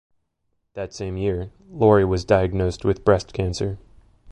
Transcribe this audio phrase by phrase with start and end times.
[0.73, 3.77] That same year, Lorie was diagnosed with breast cancer.